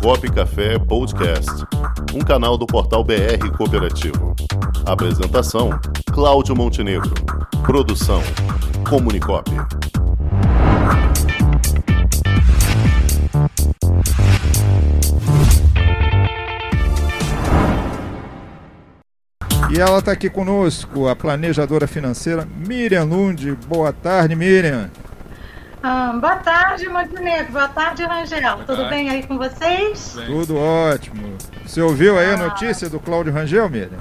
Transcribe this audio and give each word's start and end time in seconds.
Comunicop 0.00 0.32
Café 0.32 0.78
Podcast, 0.78 1.50
um 2.14 2.20
canal 2.20 2.56
do 2.56 2.66
portal 2.66 3.04
BR 3.04 3.50
Cooperativo. 3.54 4.34
Apresentação: 4.86 5.78
Cláudio 6.10 6.56
Montenegro. 6.56 7.12
Produção: 7.62 8.22
Comunicop. 8.88 9.50
E 19.70 19.78
ela 19.78 19.98
está 19.98 20.12
aqui 20.12 20.30
conosco, 20.30 21.08
a 21.08 21.14
planejadora 21.14 21.86
financeira 21.86 22.48
Miriam 22.56 23.04
Lund. 23.04 23.54
Boa 23.68 23.92
tarde, 23.92 24.34
Miriam. 24.34 24.90
Ah, 25.82 26.12
boa 26.20 26.36
tarde, 26.36 26.86
Montenegro. 26.88 27.52
Boa 27.52 27.68
tarde, 27.68 28.04
Rangel. 28.04 28.58
Tudo 28.66 28.86
bem 28.90 29.08
aí 29.08 29.22
com 29.22 29.38
vocês? 29.38 30.14
Bem. 30.14 30.26
Tudo 30.26 30.58
ótimo. 30.58 31.38
Você 31.64 31.80
ouviu 31.80 32.18
aí 32.18 32.30
ah. 32.30 32.34
a 32.34 32.36
notícia 32.36 32.90
do 32.90 33.00
Cláudio 33.00 33.32
Rangel, 33.32 33.68
Miriam? 33.70 33.98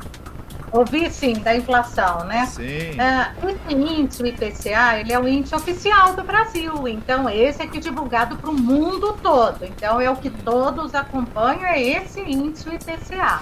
Ouvi 0.73 1.09
sim, 1.09 1.33
da 1.33 1.55
inflação, 1.55 2.25
né? 2.25 2.45
Sim. 2.47 2.91
Uh, 2.91 3.49
esse 3.49 3.73
índice, 3.73 4.21
o 4.21 4.27
IPCA, 4.27 4.99
ele 4.99 5.13
é 5.13 5.19
o 5.19 5.27
índice 5.27 5.55
oficial 5.55 6.13
do 6.15 6.23
Brasil. 6.23 6.85
Então, 6.87 7.29
esse 7.29 7.61
é 7.61 7.67
que 7.67 7.77
é 7.77 7.79
divulgado 7.81 8.35
para 8.35 8.49
o 8.49 8.53
mundo 8.53 9.17
todo. 9.23 9.63
Então, 9.63 10.01
é 10.01 10.09
o 10.09 10.17
que 10.17 10.29
todos 10.29 10.93
acompanham, 10.93 11.63
é 11.63 11.81
esse 11.81 12.19
índice, 12.19 12.67
o 12.67 12.73
IPCA. 12.73 13.41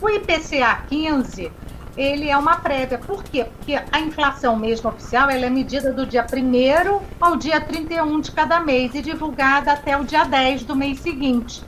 O 0.00 0.08
IPCA 0.08 0.82
15, 0.88 1.50
ele 1.98 2.30
é 2.30 2.38
uma 2.38 2.56
prévia. 2.56 2.96
Por 2.96 3.24
quê? 3.24 3.44
Porque 3.44 3.74
a 3.90 4.00
inflação 4.00 4.54
mesmo 4.56 4.88
oficial, 4.88 5.28
ela 5.28 5.46
é 5.46 5.50
medida 5.50 5.92
do 5.92 6.06
dia 6.06 6.24
1 6.24 7.00
ao 7.20 7.36
dia 7.36 7.60
31 7.60 8.20
de 8.20 8.30
cada 8.30 8.60
mês 8.60 8.94
e 8.94 9.02
divulgada 9.02 9.72
até 9.72 9.98
o 9.98 10.04
dia 10.04 10.24
10 10.24 10.62
do 10.62 10.76
mês 10.76 11.00
seguinte. 11.00 11.60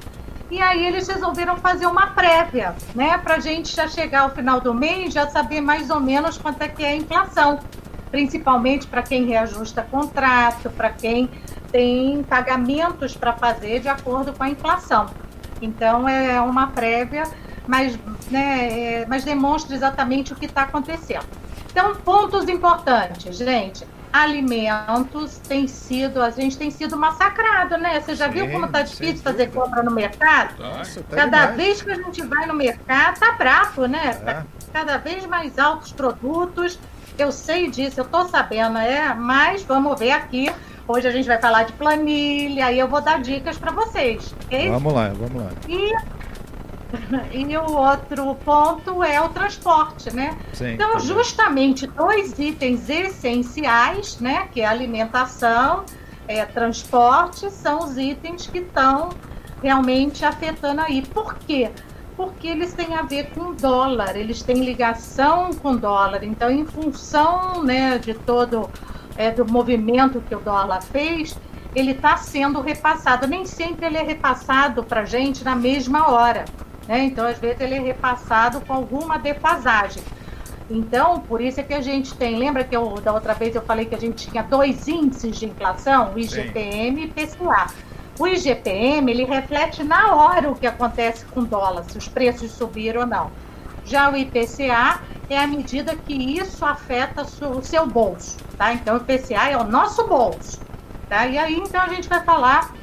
E 0.48 0.60
aí 0.62 0.86
eles 0.86 1.08
resolveram 1.08 1.56
fazer 1.56 1.86
uma 1.86 2.08
prévia, 2.08 2.76
né? 2.94 3.18
Para 3.18 3.36
a 3.36 3.40
gente 3.40 3.74
já 3.74 3.88
chegar 3.88 4.22
ao 4.22 4.30
final 4.30 4.60
do 4.60 4.72
mês 4.72 5.12
já 5.12 5.28
saber 5.28 5.60
mais 5.60 5.90
ou 5.90 5.98
menos 5.98 6.38
quanto 6.38 6.62
é 6.62 6.68
que 6.68 6.84
é 6.84 6.90
a 6.90 6.96
inflação. 6.96 7.58
Principalmente 8.12 8.86
para 8.86 9.02
quem 9.02 9.24
reajusta 9.24 9.82
contrato, 9.82 10.70
para 10.70 10.90
quem 10.90 11.28
tem 11.72 12.22
pagamentos 12.22 13.16
para 13.16 13.32
fazer 13.32 13.80
de 13.80 13.88
acordo 13.88 14.32
com 14.32 14.44
a 14.44 14.48
inflação. 14.48 15.06
Então 15.60 16.08
é 16.08 16.40
uma 16.40 16.68
prévia 16.68 17.24
mas, 17.66 17.98
né, 18.30 19.00
é, 19.02 19.06
mas 19.06 19.24
demonstra 19.24 19.74
exatamente 19.74 20.32
o 20.32 20.36
que 20.36 20.46
está 20.46 20.62
acontecendo. 20.62 21.26
Então, 21.70 21.94
pontos 21.96 22.48
importantes, 22.48 23.36
gente. 23.36 23.86
Alimentos 24.12 25.38
tem 25.38 25.68
sido, 25.68 26.20
a 26.20 26.30
gente 26.30 26.58
tem 26.58 26.68
sido 26.68 26.96
massacrado, 26.96 27.76
né? 27.78 28.00
Você 28.00 28.16
já 28.16 28.26
sim, 28.26 28.32
viu 28.32 28.50
como 28.50 28.66
está 28.66 28.82
difícil 28.82 29.22
fazer 29.22 29.46
dúvida. 29.46 29.64
compra 29.64 29.82
no 29.84 29.92
mercado? 29.92 30.60
Nossa, 30.60 31.00
tá 31.02 31.16
Cada 31.16 31.40
demais. 31.42 31.56
vez 31.56 31.82
que 31.82 31.90
a 31.92 31.94
gente 31.94 32.22
vai 32.22 32.44
no 32.46 32.54
mercado, 32.54 33.20
tá 33.20 33.32
bravo, 33.32 33.86
né? 33.86 34.20
É. 34.26 34.42
Cada 34.72 34.98
vez 34.98 35.24
mais 35.26 35.58
altos 35.60 35.92
produtos. 35.92 36.76
Eu 37.16 37.30
sei 37.30 37.70
disso, 37.70 38.00
eu 38.00 38.04
tô 38.04 38.24
sabendo, 38.26 38.78
é, 38.78 39.14
mas 39.14 39.62
vamos 39.62 39.96
ver 39.98 40.10
aqui. 40.10 40.50
Hoje 40.88 41.06
a 41.06 41.10
gente 41.12 41.28
vai 41.28 41.38
falar 41.40 41.64
de 41.64 41.72
planilha 41.74 42.72
e 42.72 42.78
eu 42.78 42.88
vou 42.88 43.00
dar 43.00 43.20
dicas 43.20 43.56
para 43.58 43.70
vocês, 43.70 44.34
ok? 44.46 44.70
Vamos 44.70 44.92
lá, 44.92 45.08
vamos 45.10 45.42
lá. 45.42 45.50
E 45.68 45.94
e 47.32 47.56
o 47.56 47.72
outro 47.72 48.34
ponto 48.36 49.02
é 49.02 49.20
o 49.20 49.28
transporte, 49.28 50.14
né? 50.14 50.36
Sim, 50.52 50.74
então, 50.74 50.92
também. 50.92 51.06
justamente 51.06 51.86
dois 51.86 52.38
itens 52.38 52.88
essenciais, 52.88 54.18
né? 54.18 54.48
Que 54.52 54.60
é 54.60 54.66
alimentação, 54.66 55.84
é 56.26 56.44
transporte, 56.44 57.50
são 57.50 57.80
os 57.80 57.96
itens 57.98 58.46
que 58.46 58.58
estão 58.58 59.10
realmente 59.62 60.24
afetando 60.24 60.80
aí. 60.80 61.02
Por 61.02 61.34
quê? 61.34 61.70
Porque 62.16 62.48
eles 62.48 62.72
têm 62.74 62.94
a 62.94 63.02
ver 63.02 63.30
com 63.30 63.54
dólar, 63.54 64.16
eles 64.16 64.42
têm 64.42 64.64
ligação 64.64 65.50
com 65.54 65.76
dólar. 65.76 66.22
Então, 66.22 66.50
em 66.50 66.66
função 66.66 67.62
né, 67.62 67.98
de 67.98 68.14
todo 68.14 68.68
é, 69.16 69.30
do 69.30 69.50
movimento 69.50 70.20
que 70.20 70.34
o 70.34 70.40
dólar 70.40 70.82
fez, 70.82 71.36
ele 71.74 71.92
está 71.92 72.16
sendo 72.16 72.60
repassado. 72.60 73.26
Nem 73.26 73.44
sempre 73.44 73.86
ele 73.86 73.96
é 73.96 74.02
repassado 74.02 74.84
para 74.84 75.02
a 75.02 75.04
gente 75.04 75.44
na 75.44 75.54
mesma 75.54 76.10
hora. 76.10 76.44
Né? 76.90 77.04
Então, 77.04 77.24
às 77.24 77.38
vezes, 77.38 77.60
ele 77.60 77.76
é 77.76 77.78
repassado 77.78 78.60
com 78.62 78.72
alguma 78.72 79.16
defasagem. 79.16 80.02
Então, 80.68 81.20
por 81.20 81.40
isso 81.40 81.60
é 81.60 81.62
que 81.62 81.72
a 81.72 81.80
gente 81.80 82.12
tem. 82.14 82.36
Lembra 82.36 82.64
que 82.64 82.76
eu, 82.76 83.00
da 83.00 83.12
outra 83.12 83.32
vez 83.32 83.54
eu 83.54 83.62
falei 83.62 83.86
que 83.86 83.94
a 83.94 83.98
gente 83.98 84.28
tinha 84.28 84.42
dois 84.42 84.88
índices 84.88 85.38
de 85.38 85.46
inflação, 85.46 86.12
o 86.12 86.18
IGPM 86.18 86.96
Sim. 86.96 87.12
e 87.16 87.22
IPCA. 87.22 87.66
O 88.18 88.26
IGPM 88.26 89.08
ele 89.10 89.24
reflete 89.24 89.84
na 89.84 90.14
hora 90.16 90.50
o 90.50 90.54
que 90.56 90.66
acontece 90.66 91.24
com 91.26 91.40
o 91.40 91.46
dólar, 91.46 91.84
se 91.84 91.96
os 91.96 92.08
preços 92.08 92.50
subiram 92.50 93.02
ou 93.02 93.06
não. 93.06 93.30
Já 93.84 94.10
o 94.10 94.16
IPCA 94.16 95.00
é 95.28 95.38
a 95.38 95.46
medida 95.46 95.94
que 95.94 96.12
isso 96.12 96.64
afeta 96.64 97.22
o 97.22 97.62
seu 97.62 97.86
bolso, 97.86 98.36
tá? 98.58 98.74
Então 98.74 98.96
o 98.96 99.00
IPCA 99.00 99.48
é 99.48 99.56
o 99.56 99.64
nosso 99.64 100.06
bolso, 100.06 100.60
tá? 101.08 101.26
E 101.26 101.38
aí 101.38 101.54
então 101.54 101.80
a 101.80 101.88
gente 101.88 102.08
vai 102.08 102.22
falar 102.22 102.74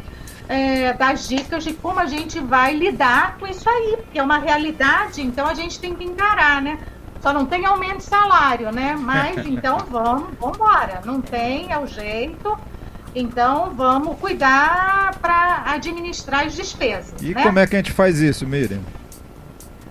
é, 0.47 0.93
das 0.93 1.27
dicas 1.27 1.63
de 1.63 1.73
como 1.73 1.99
a 1.99 2.05
gente 2.05 2.39
vai 2.39 2.73
lidar 2.73 3.37
com 3.37 3.47
isso 3.47 3.69
aí, 3.69 3.97
porque 3.97 4.19
é 4.19 4.23
uma 4.23 4.37
realidade, 4.37 5.21
então 5.21 5.45
a 5.45 5.53
gente 5.53 5.79
tem 5.79 5.93
que 5.93 6.03
encarar, 6.03 6.61
né? 6.61 6.79
Só 7.21 7.33
não 7.33 7.45
tem 7.45 7.65
aumento 7.65 7.97
de 7.97 8.03
salário, 8.03 8.71
né? 8.71 8.95
Mas 8.97 9.37
então 9.45 9.79
vamos, 9.89 10.29
vamos 10.39 10.57
embora. 10.57 11.01
Não 11.03 11.19
tem, 11.19 11.71
é 11.71 11.77
o 11.77 11.87
jeito. 11.87 12.57
Então 13.13 13.71
vamos 13.75 14.17
cuidar 14.19 15.17
para 15.19 15.63
administrar 15.65 16.45
as 16.45 16.53
despesas. 16.53 17.19
E 17.21 17.33
né? 17.33 17.43
como 17.43 17.59
é 17.59 17.65
que 17.65 17.75
a 17.75 17.79
gente 17.79 17.91
faz 17.91 18.19
isso, 18.19 18.45
Miriam? 18.45 18.81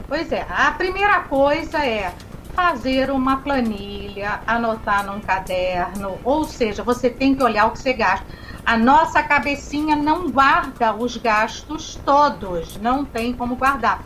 Pois 0.08 0.30
é, 0.30 0.46
a 0.48 0.70
primeira 0.70 1.20
coisa 1.20 1.84
é 1.84 2.12
fazer 2.54 3.10
uma 3.10 3.38
planilha, 3.38 4.40
anotar 4.46 5.04
num 5.04 5.20
caderno, 5.20 6.18
ou 6.24 6.44
seja, 6.44 6.82
você 6.82 7.10
tem 7.10 7.34
que 7.34 7.42
olhar 7.42 7.66
o 7.66 7.72
que 7.72 7.80
você 7.80 7.92
gasta 7.92 8.24
a 8.66 8.76
nossa 8.76 9.22
cabecinha 9.22 9.94
não 9.94 10.28
guarda 10.28 10.92
os 10.92 11.16
gastos 11.16 11.94
todos, 12.04 12.76
não 12.78 13.04
tem 13.04 13.32
como 13.32 13.54
guardar. 13.54 14.02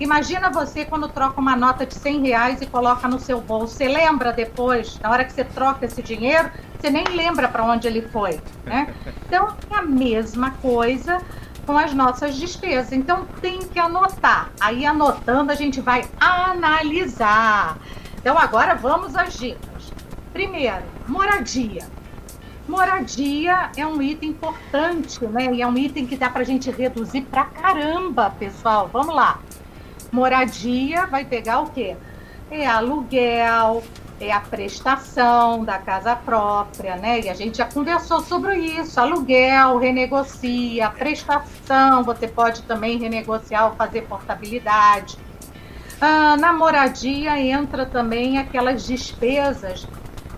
Imagina 0.00 0.48
você 0.48 0.86
quando 0.86 1.08
troca 1.08 1.38
uma 1.38 1.54
nota 1.54 1.84
de 1.84 1.94
100 1.94 2.22
reais 2.22 2.62
e 2.62 2.66
coloca 2.66 3.06
no 3.06 3.20
seu 3.20 3.38
bolso. 3.38 3.74
Você 3.74 3.86
lembra 3.86 4.32
depois, 4.32 4.98
na 5.00 5.10
hora 5.10 5.26
que 5.26 5.32
você 5.32 5.44
troca 5.44 5.84
esse 5.84 6.02
dinheiro, 6.02 6.50
você 6.78 6.88
nem 6.88 7.04
lembra 7.04 7.48
para 7.48 7.62
onde 7.62 7.86
ele 7.86 8.00
foi. 8.00 8.40
Né? 8.64 8.94
Então, 9.26 9.54
é 9.70 9.74
a 9.74 9.82
mesma 9.82 10.52
coisa 10.52 11.20
com 11.66 11.76
as 11.76 11.92
nossas 11.92 12.34
despesas. 12.36 12.92
Então, 12.92 13.26
tem 13.42 13.58
que 13.58 13.78
anotar. 13.78 14.50
Aí, 14.58 14.86
anotando, 14.86 15.52
a 15.52 15.54
gente 15.54 15.82
vai 15.82 16.08
analisar. 16.18 17.76
Então, 18.16 18.38
agora 18.38 18.74
vamos 18.74 19.14
às 19.14 19.34
dicas. 19.36 19.92
Primeiro, 20.32 20.84
moradia. 21.06 21.97
Moradia 22.68 23.70
é 23.78 23.86
um 23.86 24.00
item 24.02 24.28
importante, 24.28 25.24
né? 25.26 25.54
E 25.54 25.62
é 25.62 25.66
um 25.66 25.76
item 25.76 26.06
que 26.06 26.16
dá 26.16 26.28
para 26.28 26.42
a 26.42 26.44
gente 26.44 26.70
reduzir 26.70 27.22
pra 27.22 27.44
caramba, 27.44 28.28
pessoal. 28.38 28.90
Vamos 28.92 29.14
lá. 29.14 29.40
Moradia 30.12 31.06
vai 31.06 31.24
pegar 31.24 31.60
o 31.60 31.70
quê? 31.70 31.96
É 32.50 32.66
aluguel, 32.66 33.82
é 34.20 34.30
a 34.30 34.40
prestação 34.40 35.64
da 35.64 35.78
casa 35.78 36.14
própria, 36.14 36.96
né? 36.96 37.20
E 37.20 37.30
a 37.30 37.34
gente 37.34 37.56
já 37.56 37.64
conversou 37.64 38.20
sobre 38.20 38.56
isso. 38.56 39.00
Aluguel, 39.00 39.78
renegocia, 39.78 40.90
prestação, 40.90 42.04
você 42.04 42.28
pode 42.28 42.62
também 42.64 42.98
renegociar 42.98 43.70
ou 43.70 43.76
fazer 43.76 44.02
portabilidade. 44.02 45.16
Ah, 45.98 46.36
na 46.36 46.52
moradia 46.52 47.40
entra 47.40 47.86
também 47.86 48.36
aquelas 48.36 48.86
despesas 48.86 49.88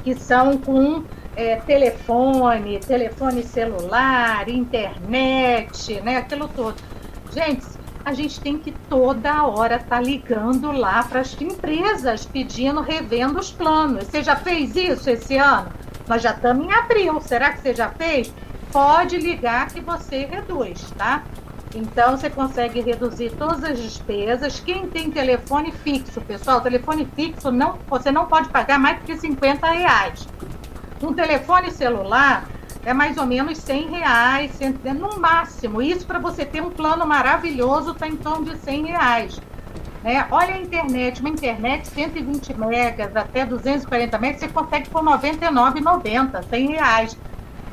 que 0.04 0.14
são 0.14 0.56
com 0.56 1.02
é, 1.36 1.56
telefone, 1.56 2.78
telefone 2.80 3.42
celular, 3.42 4.48
internet, 4.48 6.00
né? 6.00 6.18
Aquilo 6.18 6.48
todo. 6.48 6.76
Gente, 7.32 7.66
a 8.04 8.12
gente 8.12 8.40
tem 8.40 8.58
que 8.58 8.72
toda 8.88 9.46
hora 9.46 9.76
estar 9.76 9.96
tá 9.96 10.00
ligando 10.00 10.72
lá 10.72 11.02
para 11.04 11.20
as 11.20 11.38
empresas 11.40 12.24
pedindo, 12.24 12.80
revendo 12.80 13.38
os 13.38 13.50
planos. 13.50 14.04
Você 14.04 14.22
já 14.22 14.36
fez 14.36 14.74
isso 14.74 15.10
esse 15.10 15.36
ano? 15.36 15.70
Nós 16.08 16.22
já 16.22 16.30
estamos 16.30 16.66
em 16.66 16.72
abril. 16.72 17.20
Será 17.20 17.52
que 17.52 17.60
você 17.60 17.74
já 17.74 17.90
fez? 17.90 18.32
Pode 18.72 19.16
ligar 19.16 19.68
que 19.68 19.80
você 19.80 20.24
reduz, 20.24 20.90
tá? 20.96 21.24
Então 21.74 22.16
você 22.16 22.28
consegue 22.28 22.80
reduzir 22.80 23.30
todas 23.38 23.62
as 23.62 23.78
despesas. 23.78 24.58
Quem 24.58 24.88
tem 24.88 25.10
telefone 25.10 25.70
fixo, 25.70 26.20
pessoal, 26.20 26.60
telefone 26.60 27.06
fixo 27.14 27.50
não, 27.52 27.78
você 27.88 28.10
não 28.10 28.26
pode 28.26 28.48
pagar 28.48 28.78
mais 28.78 28.98
do 28.98 29.04
que 29.04 29.16
50 29.16 29.70
reais. 29.70 30.26
Um 31.02 31.14
telefone 31.14 31.70
celular 31.70 32.46
é 32.84 32.92
mais 32.92 33.16
ou 33.16 33.24
menos 33.24 33.58
100 33.58 33.88
reais, 33.88 34.58
no 34.98 35.18
máximo. 35.18 35.80
Isso 35.80 36.06
para 36.06 36.18
você 36.18 36.44
ter 36.44 36.62
um 36.62 36.70
plano 36.70 37.06
maravilhoso 37.06 37.92
está 37.92 38.06
em 38.06 38.16
torno 38.16 38.44
de 38.46 38.58
100 38.58 38.86
reais. 38.86 39.40
Né? 40.04 40.26
Olha 40.30 40.54
a 40.54 40.60
internet, 40.60 41.20
uma 41.20 41.30
internet 41.30 41.88
120 41.88 42.54
megas 42.54 43.14
até 43.16 43.46
240 43.46 44.18
megas, 44.18 44.40
você 44.40 44.48
consegue 44.48 44.90
por 44.90 45.02
R$ 45.02 45.18
99,90, 45.18 46.44
100 46.48 46.66
reais. 46.68 47.18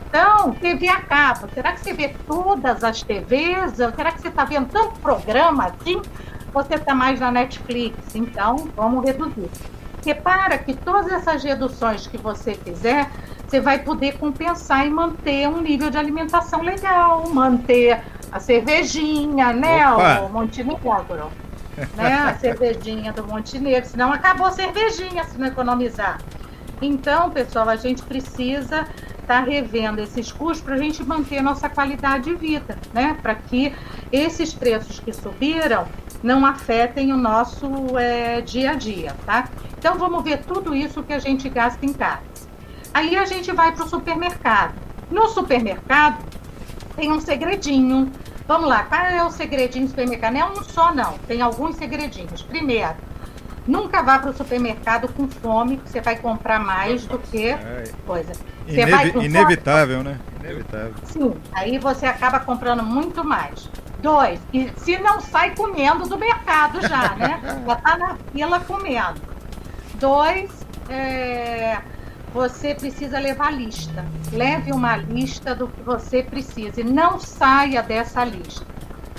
Então, 0.09 0.51
TV 0.53 0.87
a 0.87 1.01
cabo, 1.01 1.49
será 1.53 1.73
que 1.73 1.81
você 1.81 1.93
vê 1.93 2.15
todas 2.25 2.81
as 2.81 3.03
TVs? 3.03 3.75
Será 3.75 4.11
que 4.11 4.21
você 4.21 4.29
está 4.29 4.45
vendo 4.45 4.69
tanto 4.69 4.99
programa 4.99 5.65
assim? 5.65 6.01
Você 6.53 6.75
está 6.75 6.95
mais 6.95 7.19
na 7.19 7.29
Netflix? 7.29 8.15
Então, 8.15 8.69
vamos 8.73 9.03
reduzir. 9.03 9.49
Repara 10.07 10.57
que 10.57 10.73
todas 10.73 11.11
essas 11.11 11.43
reduções 11.43 12.07
que 12.07 12.17
você 12.17 12.55
fizer, 12.55 13.11
você 13.45 13.59
vai 13.59 13.79
poder 13.79 14.17
compensar 14.17 14.87
e 14.87 14.89
manter 14.89 15.49
um 15.49 15.59
nível 15.59 15.89
de 15.89 15.97
alimentação 15.97 16.61
legal, 16.61 17.27
manter 17.27 18.01
a 18.31 18.39
cervejinha, 18.39 19.51
né, 19.51 19.85
Opa. 19.91 20.21
o 20.21 20.29
Montenegro. 20.29 21.29
né, 21.93 22.13
a 22.13 22.33
cervejinha 22.35 23.11
do 23.11 23.27
Montenegro, 23.27 23.89
senão 23.89 24.13
acabou 24.13 24.47
a 24.47 24.51
cervejinha 24.51 25.25
se 25.25 25.37
não 25.37 25.47
economizar. 25.47 26.21
Então, 26.81 27.29
pessoal, 27.29 27.67
a 27.67 27.75
gente 27.75 28.01
precisa 28.01 28.87
estar 29.19 29.27
tá 29.27 29.39
revendo 29.41 30.01
esses 30.01 30.31
custos 30.31 30.61
para 30.61 30.75
a 30.75 30.77
gente 30.77 31.03
manter 31.03 31.41
nossa 31.41 31.67
qualidade 31.67 32.29
de 32.29 32.35
vida, 32.35 32.77
né? 32.93 33.17
Para 33.21 33.35
que 33.35 33.75
esses 34.09 34.53
preços 34.53 35.01
que 35.01 35.11
subiram 35.11 35.85
não 36.23 36.45
afetem 36.45 37.11
o 37.11 37.17
nosso 37.17 37.67
é, 37.97 38.39
dia 38.39 38.71
a 38.71 38.75
dia, 38.75 39.13
tá? 39.25 39.49
Então, 39.77 39.97
vamos 39.97 40.23
ver 40.23 40.43
tudo 40.43 40.75
isso 40.75 41.03
que 41.03 41.13
a 41.13 41.19
gente 41.19 41.47
gasta 41.49 41.85
em 41.85 41.93
casa. 41.93 42.21
Aí 42.93 43.15
a 43.15 43.25
gente 43.25 43.51
vai 43.51 43.71
para 43.71 43.85
o 43.85 43.87
supermercado. 43.87 44.73
No 45.11 45.27
supermercado, 45.27 46.23
tem 46.95 47.11
um 47.11 47.19
segredinho. 47.19 48.11
Vamos 48.47 48.67
lá, 48.67 48.83
qual 48.83 49.01
é 49.01 49.23
o 49.23 49.29
segredinho 49.29 49.85
do 49.85 49.89
supermercado? 49.89 50.33
Não 50.33 50.41
é 50.41 50.45
um 50.45 50.63
só, 50.63 50.93
não. 50.93 51.17
Tem 51.19 51.41
alguns 51.41 51.75
segredinhos. 51.75 52.41
Primeiro, 52.41 52.95
nunca 53.67 54.01
vá 54.01 54.17
para 54.19 54.31
o 54.31 54.33
supermercado 54.33 55.07
com 55.13 55.27
fome, 55.27 55.79
você 55.85 56.01
vai 56.01 56.15
comprar 56.17 56.59
mais 56.59 57.05
do 57.05 57.19
que 57.19 57.55
coisa. 58.05 58.33
Você 58.65 58.73
Inevi 58.73 58.91
vai 58.91 59.11
com 59.11 59.21
inevitável, 59.21 59.97
fome, 59.97 60.09
né? 60.09 60.19
Inevitável. 60.39 60.93
Sim, 61.03 61.33
aí 61.53 61.77
você 61.77 62.05
acaba 62.05 62.39
comprando 62.39 62.83
muito 62.83 63.23
mais. 63.23 63.69
Dois, 63.99 64.39
e 64.53 64.71
se 64.77 64.97
não 64.97 65.19
sai 65.19 65.55
comendo 65.55 66.07
do 66.07 66.17
mercado 66.17 66.81
já, 66.81 67.15
né? 67.15 67.41
já 67.65 67.73
está 67.73 67.97
na 67.97 68.17
fila 68.31 68.59
comendo. 68.61 69.21
Dois, 69.99 70.51
é 70.89 71.81
você 72.33 72.75
precisa 72.75 73.19
levar 73.19 73.51
lista. 73.51 74.05
Leve 74.31 74.71
uma 74.71 74.95
lista 74.95 75.55
do 75.55 75.67
que 75.67 75.81
você 75.81 76.21
precisa 76.21 76.81
e 76.81 76.83
não 76.83 77.19
saia 77.19 77.81
dessa 77.81 78.23
lista. 78.23 78.65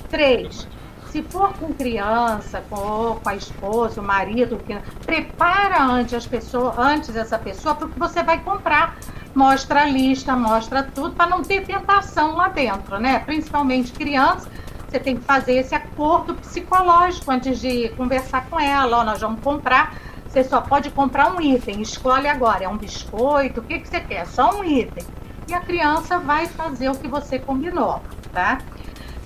Três, 0.09 0.69
se 1.11 1.23
for 1.23 1.53
com 1.55 1.73
criança, 1.73 2.63
com, 2.71 3.19
com 3.23 3.29
a 3.29 3.35
esposa, 3.35 4.01
o 4.01 4.05
marido, 4.05 4.61
prepara 5.05 5.83
antes, 5.83 6.15
as 6.15 6.27
pessoas, 6.27 6.79
antes 6.79 7.17
essa 7.17 7.39
pessoa 7.39 7.75
para 7.75 7.87
o 7.87 7.91
que 7.91 7.99
você 7.99 8.23
vai 8.23 8.41
comprar. 8.41 8.97
Mostra 9.35 9.83
a 9.83 9.87
lista, 9.87 10.37
mostra 10.37 10.83
tudo, 10.83 11.15
para 11.15 11.29
não 11.29 11.43
ter 11.43 11.65
tentação 11.65 12.37
lá 12.37 12.49
dentro, 12.49 12.99
né? 12.99 13.19
Principalmente 13.21 13.93
criança, 13.93 14.49
você 14.89 14.99
tem 14.99 15.17
que 15.17 15.25
fazer 15.25 15.55
esse 15.55 15.75
acordo 15.75 16.35
psicológico 16.35 17.31
antes 17.31 17.61
de 17.61 17.91
conversar 17.91 18.47
com 18.47 18.59
ela. 18.59 18.99
Ó, 18.99 19.05
nós 19.05 19.21
vamos 19.21 19.41
comprar 19.41 19.95
você 20.39 20.45
só 20.45 20.61
pode 20.61 20.91
comprar 20.91 21.35
um 21.35 21.41
item, 21.41 21.83
escolhe 21.83 22.29
agora, 22.29 22.63
é 22.63 22.69
um 22.69 22.77
biscoito, 22.77 23.61
o 23.61 23.65
que, 23.65 23.81
que 23.81 23.89
você 23.89 24.01
quer? 24.01 24.25
Só 24.27 24.57
um 24.57 24.63
item. 24.63 25.05
E 25.49 25.55
a 25.55 25.61
criança 25.61 26.19
vai 26.21 26.47
fazer 26.47 26.89
o 26.89 26.95
que 26.95 27.09
você 27.09 27.41
combinou, 27.41 28.01
tá? 28.33 28.59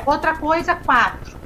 Outra 0.07 0.37
coisa, 0.37 0.75
quatro. 0.75 1.37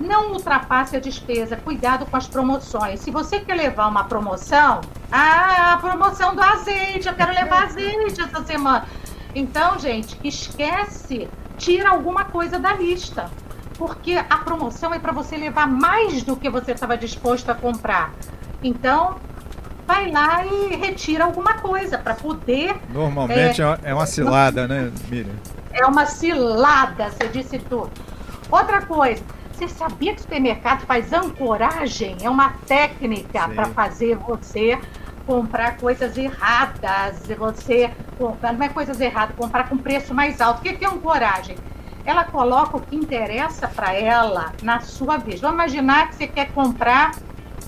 Não 0.00 0.32
ultrapasse 0.32 0.96
a 0.96 1.00
despesa, 1.00 1.56
cuidado 1.56 2.04
com 2.06 2.16
as 2.16 2.26
promoções. 2.26 2.98
Se 2.98 3.12
você 3.12 3.38
quer 3.38 3.54
levar 3.54 3.86
uma 3.86 4.04
promoção, 4.04 4.80
ah, 5.12 5.74
a 5.74 5.76
promoção 5.76 6.34
do 6.34 6.42
azeite, 6.42 7.06
eu 7.06 7.14
quero 7.14 7.32
levar 7.32 7.64
azeite 7.64 8.20
essa 8.20 8.42
semana. 8.44 8.86
Então, 9.32 9.78
gente, 9.78 10.18
esquece, 10.24 11.28
tira 11.56 11.90
alguma 11.90 12.24
coisa 12.24 12.58
da 12.58 12.72
lista. 12.72 13.30
Porque 13.78 14.14
a 14.28 14.38
promoção 14.38 14.92
é 14.92 14.98
para 14.98 15.12
você 15.12 15.36
levar 15.36 15.68
mais 15.68 16.24
do 16.24 16.36
que 16.36 16.50
você 16.50 16.72
estava 16.72 16.96
disposto 16.96 17.50
a 17.50 17.54
comprar. 17.54 18.12
Então, 18.62 19.16
vai 19.86 20.10
lá 20.10 20.44
e 20.46 20.76
retira 20.76 21.24
alguma 21.24 21.54
coisa 21.54 21.98
para 21.98 22.14
poder. 22.14 22.76
Normalmente 22.88 23.60
é, 23.60 23.78
é 23.82 23.94
uma 23.94 24.06
cilada, 24.06 24.68
né, 24.68 24.92
Miriam? 25.08 25.34
É 25.72 25.86
uma 25.86 26.06
cilada, 26.06 27.10
você 27.10 27.28
disse 27.28 27.58
tudo. 27.58 27.90
Outra 28.50 28.82
coisa, 28.82 29.22
você 29.52 29.66
sabia 29.68 30.12
que 30.12 30.20
o 30.20 30.22
supermercado 30.22 30.84
faz 30.86 31.12
ancoragem? 31.12 32.16
É 32.22 32.28
uma 32.28 32.50
técnica 32.66 33.48
para 33.48 33.66
fazer 33.66 34.16
você 34.16 34.78
comprar 35.26 35.76
coisas 35.76 36.16
erradas. 36.16 37.22
Você 37.38 37.90
comprar, 38.18 38.52
não 38.52 38.64
é 38.64 38.68
coisas 38.68 39.00
erradas, 39.00 39.34
comprar 39.36 39.68
com 39.68 39.76
preço 39.76 40.14
mais 40.14 40.40
alto. 40.40 40.60
O 40.60 40.62
que 40.62 40.84
é 40.84 40.88
ancoragem? 40.88 41.56
Ela 42.04 42.24
coloca 42.24 42.76
o 42.76 42.80
que 42.80 42.96
interessa 42.96 43.68
para 43.68 43.94
ela 43.94 44.52
na 44.62 44.80
sua 44.80 45.16
vista. 45.16 45.46
Vamos 45.46 45.62
imaginar 45.62 46.08
que 46.08 46.16
você 46.16 46.26
quer 46.26 46.50
comprar 46.52 47.12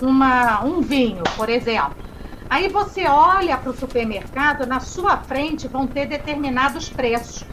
uma, 0.01 0.63
um 0.63 0.81
vinho, 0.81 1.23
por 1.35 1.49
exemplo. 1.49 1.95
Aí 2.49 2.69
você 2.69 3.07
olha 3.07 3.57
para 3.57 3.71
o 3.71 3.75
supermercado, 3.75 4.65
na 4.65 4.79
sua 4.79 5.17
frente 5.17 5.67
vão 5.67 5.87
ter 5.87 6.05
determinados 6.05 6.89
preços. 6.89 7.43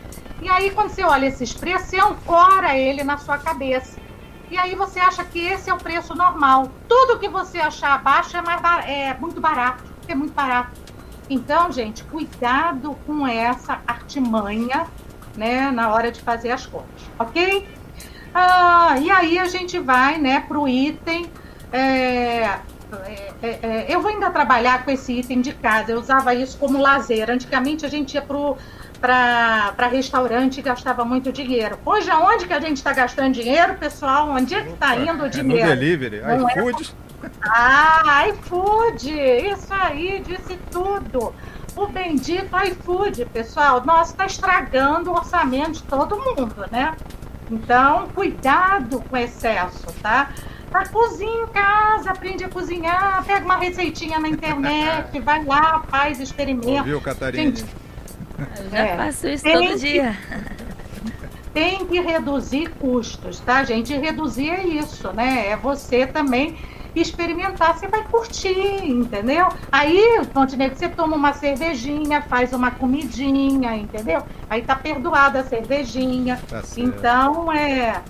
E 0.40 0.48
aí, 0.48 0.70
quando 0.70 0.90
você 0.90 1.04
olha 1.04 1.26
esses 1.26 1.54
preços, 1.54 1.88
você 1.88 2.00
ancora 2.00 2.76
ele 2.76 3.02
na 3.04 3.16
sua 3.16 3.38
cabeça. 3.38 3.98
E 4.50 4.58
aí 4.58 4.74
você 4.74 5.00
acha 5.00 5.24
que 5.24 5.38
esse 5.38 5.70
é 5.70 5.74
o 5.74 5.78
preço 5.78 6.14
normal. 6.14 6.70
Tudo 6.88 7.18
que 7.18 7.28
você 7.28 7.58
achar 7.58 7.94
abaixo 7.94 8.36
é, 8.36 8.42
mais 8.42 8.60
é 8.86 9.14
muito 9.14 9.40
barato. 9.40 9.84
É 10.06 10.14
muito 10.14 10.34
barato. 10.34 10.72
Então, 11.30 11.72
gente, 11.72 12.04
cuidado 12.04 12.94
com 13.06 13.26
essa 13.26 13.80
artimanha, 13.86 14.86
né, 15.36 15.70
na 15.70 15.88
hora 15.88 16.12
de 16.12 16.20
fazer 16.20 16.50
as 16.50 16.66
contas, 16.66 17.02
ok? 17.18 17.66
Ah, 18.34 18.96
e 19.00 19.10
aí 19.10 19.38
a 19.38 19.46
gente 19.46 19.78
vai, 19.78 20.18
né, 20.18 20.40
para 20.40 20.58
o 20.58 20.68
item 20.68 21.30
é, 21.72 22.58
é, 23.42 23.86
eu 23.88 24.02
vou 24.02 24.10
ainda 24.10 24.30
trabalhar 24.30 24.84
com 24.84 24.90
esse 24.90 25.12
item 25.12 25.40
de 25.40 25.52
casa. 25.52 25.92
Eu 25.92 25.98
usava 25.98 26.34
isso 26.34 26.58
como 26.58 26.78
lazer. 26.78 27.30
Antigamente 27.30 27.86
a 27.86 27.88
gente 27.88 28.14
ia 28.14 28.22
para 28.22 29.86
restaurante 29.90 30.58
e 30.58 30.62
gastava 30.62 31.04
muito 31.04 31.32
dinheiro. 31.32 31.78
Hoje, 31.84 32.10
aonde 32.10 32.46
que 32.46 32.52
a 32.52 32.60
gente 32.60 32.76
está 32.76 32.92
gastando 32.92 33.32
dinheiro, 33.32 33.74
pessoal? 33.74 34.28
Onde 34.28 34.54
é 34.54 34.62
que 34.62 34.72
está 34.72 34.96
indo 34.96 35.24
o 35.24 35.28
dinheiro? 35.28 35.58
É 35.58 35.74
no 35.74 35.80
delivery, 35.80 36.20
Não 36.20 36.48
iFood. 36.48 36.94
É... 37.22 37.28
Ah, 37.44 38.28
iFood! 38.28 39.10
Isso 39.10 39.72
aí, 39.72 40.22
disse 40.26 40.58
tudo. 40.70 41.34
O 41.74 41.86
bendito 41.86 42.54
iFood, 42.54 43.24
pessoal. 43.26 43.82
Nossa, 43.84 44.12
está 44.12 44.26
estragando 44.26 45.10
o 45.10 45.14
orçamento 45.14 45.72
de 45.72 45.82
todo 45.84 46.16
mundo, 46.16 46.66
né? 46.70 46.94
Então, 47.50 48.08
cuidado 48.14 49.02
com 49.08 49.16
excesso, 49.16 49.86
tá? 50.02 50.30
Tá, 50.72 50.86
cozinha 50.86 51.42
em 51.42 51.46
casa, 51.48 52.10
aprende 52.10 52.44
a 52.44 52.48
cozinhar, 52.48 53.22
pega 53.26 53.44
uma 53.44 53.58
receitinha 53.58 54.18
na 54.18 54.28
internet, 54.28 55.20
vai 55.20 55.44
lá, 55.44 55.82
faz, 55.88 56.18
experimenta. 56.18 56.82
Viu, 56.82 56.98
Catarina? 56.98 57.44
Gente, 57.44 57.66
Eu 58.38 58.70
já 58.70 58.78
é, 58.78 58.96
faço 58.96 59.28
isso 59.28 59.44
todo 59.44 59.58
que, 59.58 59.74
dia. 59.76 60.16
Tem 61.52 61.84
que 61.84 62.00
reduzir 62.00 62.70
custos, 62.80 63.38
tá, 63.40 63.62
gente? 63.62 63.94
reduzir 63.94 64.48
é 64.48 64.66
isso, 64.66 65.12
né? 65.12 65.48
É 65.48 65.56
você 65.58 66.06
também 66.06 66.56
experimentar, 66.94 67.76
você 67.76 67.86
vai 67.88 68.02
curtir, 68.04 68.82
entendeu? 68.82 69.48
Aí, 69.70 70.22
Montenegro, 70.34 70.76
você 70.76 70.88
toma 70.88 71.14
uma 71.14 71.34
cervejinha, 71.34 72.22
faz 72.22 72.54
uma 72.54 72.70
comidinha, 72.70 73.76
entendeu? 73.76 74.22
Aí 74.48 74.62
tá 74.62 74.74
perdoada 74.74 75.40
a 75.40 75.44
cervejinha. 75.44 76.40
Tá 76.48 76.62
então, 76.78 77.52
é 77.52 78.00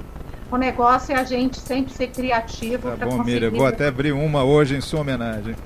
o 0.52 0.59
negócio 0.59 1.14
é 1.14 1.18
a 1.18 1.25
gente 1.25 1.59
sempre 1.59 1.92
ser 1.92 2.09
criativo. 2.09 2.90
Tá 2.90 3.06
bom, 3.06 3.18
conseguir... 3.18 3.40
Miriam, 3.40 3.50
vou 3.50 3.66
até 3.66 3.88
abrir 3.88 4.12
uma 4.12 4.44
hoje 4.44 4.76
em 4.76 4.80
sua 4.80 5.00
homenagem. 5.00 5.56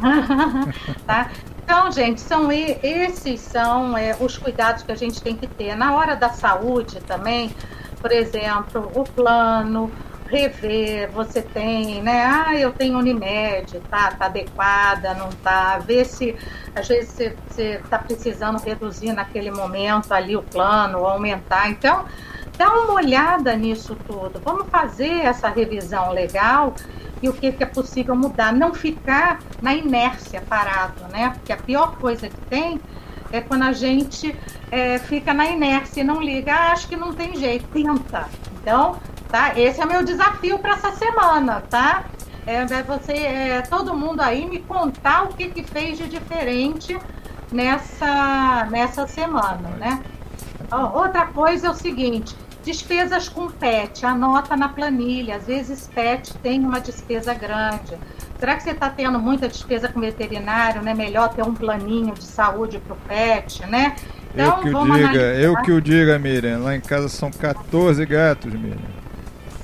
tá? 1.06 1.30
Então, 1.62 1.90
gente, 1.92 2.20
são 2.20 2.50
esses 2.50 3.40
são 3.40 3.96
é, 3.96 4.16
os 4.20 4.36
cuidados 4.36 4.82
que 4.82 4.92
a 4.92 4.96
gente 4.96 5.22
tem 5.22 5.36
que 5.36 5.46
ter. 5.46 5.74
Na 5.76 5.94
hora 5.94 6.14
da 6.14 6.30
saúde 6.30 7.00
também, 7.00 7.54
por 8.00 8.12
exemplo, 8.12 8.90
o 8.94 9.04
plano, 9.04 9.90
rever, 10.26 11.10
você 11.10 11.40
tem, 11.40 12.02
né? 12.02 12.24
Ah, 12.26 12.56
eu 12.56 12.72
tenho 12.72 12.98
Unimed, 12.98 13.80
tá, 13.90 14.10
tá 14.12 14.26
adequada, 14.26 15.14
não 15.14 15.28
tá? 15.30 15.78
Ver 15.78 16.04
se 16.04 16.34
às 16.74 16.88
vezes 16.88 17.10
você, 17.10 17.36
você 17.48 17.80
tá 17.88 17.98
precisando 17.98 18.58
reduzir 18.58 19.12
naquele 19.12 19.50
momento 19.50 20.12
ali 20.12 20.36
o 20.36 20.42
plano, 20.42 21.06
aumentar. 21.06 21.70
Então, 21.70 22.04
dá 22.56 22.68
uma 22.72 22.94
olhada 22.94 23.54
nisso 23.56 23.96
tudo. 24.06 24.40
Vamos 24.44 24.68
fazer 24.68 25.10
essa 25.10 25.48
revisão 25.48 26.12
legal 26.12 26.74
e 27.22 27.28
o 27.28 27.32
que, 27.32 27.52
que 27.52 27.62
é 27.62 27.66
possível 27.66 28.14
mudar. 28.14 28.52
Não 28.52 28.72
ficar 28.74 29.40
na 29.60 29.74
inércia 29.74 30.40
parado, 30.42 31.06
né? 31.10 31.30
Porque 31.30 31.52
a 31.52 31.56
pior 31.56 31.96
coisa 31.96 32.28
que 32.28 32.40
tem 32.48 32.80
é 33.32 33.40
quando 33.40 33.62
a 33.62 33.72
gente 33.72 34.34
é, 34.70 34.98
fica 34.98 35.32
na 35.34 35.46
inércia 35.46 36.02
e 36.02 36.04
não 36.04 36.22
liga. 36.22 36.54
Ah, 36.54 36.72
acho 36.72 36.88
que 36.88 36.96
não 36.96 37.12
tem 37.12 37.36
jeito, 37.36 37.66
tenta. 37.72 38.28
Então, 38.60 38.98
tá? 39.28 39.58
Esse 39.58 39.80
é 39.80 39.86
meu 39.86 40.04
desafio 40.04 40.58
para 40.58 40.74
essa 40.74 40.92
semana, 40.92 41.62
tá? 41.68 42.04
É, 42.46 42.64
você, 42.82 43.12
é, 43.12 43.62
todo 43.62 43.94
mundo 43.94 44.20
aí 44.20 44.46
me 44.46 44.60
contar 44.60 45.24
o 45.24 45.28
que, 45.28 45.48
que 45.48 45.64
fez 45.64 45.96
de 45.96 46.06
diferente 46.06 46.98
nessa, 47.50 48.66
nessa 48.70 49.06
semana, 49.06 49.70
né? 49.78 50.02
outra 50.92 51.26
coisa 51.26 51.68
é 51.68 51.70
o 51.70 51.74
seguinte: 51.74 52.34
despesas 52.64 53.28
com 53.28 53.50
PET, 53.50 54.06
anota 54.06 54.56
na 54.56 54.68
planilha. 54.68 55.36
Às 55.36 55.46
vezes 55.46 55.88
PET 55.94 56.34
tem 56.38 56.60
uma 56.60 56.80
despesa 56.80 57.34
grande. 57.34 57.96
Será 58.38 58.56
que 58.56 58.62
você 58.62 58.70
está 58.70 58.90
tendo 58.90 59.18
muita 59.18 59.48
despesa 59.48 59.88
com 59.88 60.00
veterinário? 60.00 60.82
Não 60.82 60.90
é 60.90 60.94
melhor 60.94 61.28
ter 61.28 61.42
um 61.42 61.54
planinho 61.54 62.14
de 62.14 62.24
saúde 62.24 62.78
para 62.78 62.94
o 62.94 62.96
pet, 62.96 63.64
né? 63.66 63.94
Então, 64.32 64.46
eu 64.46 64.62
que 64.62 64.68
o 64.68 64.82
diga, 64.82 64.94
analisar. 64.94 65.40
eu 65.40 65.62
que 65.62 65.72
o 65.72 65.80
diga, 65.80 66.18
Miriam. 66.18 66.58
Lá 66.58 66.74
em 66.74 66.80
casa 66.80 67.08
são 67.08 67.30
14 67.30 68.04
gatos, 68.04 68.52
Miriam. 68.52 69.04